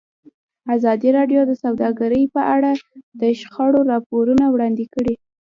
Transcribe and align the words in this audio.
ازادي 0.75 1.09
راډیو 1.17 1.41
د 1.45 1.51
سوداګري 1.63 2.21
په 2.35 2.41
اړه 2.55 2.71
د 3.21 3.23
شخړو 3.39 3.81
راپورونه 3.91 4.45
وړاندې 4.49 4.85
کړي. 4.93 5.15